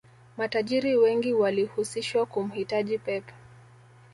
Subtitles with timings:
[0.37, 3.23] matajiri wengi walihusishwa kumhitaji pep